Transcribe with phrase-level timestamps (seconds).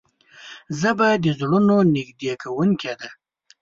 [0.79, 3.09] ژبه د زړونو نږدې کوونکې ده